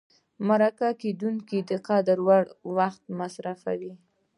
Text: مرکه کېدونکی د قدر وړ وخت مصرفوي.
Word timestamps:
مرکه 0.47 0.89
کېدونکی 1.01 1.59
د 1.69 1.71
قدر 1.87 2.17
وړ 2.27 2.43
وخت 2.77 3.01
مصرفوي. 3.19 3.93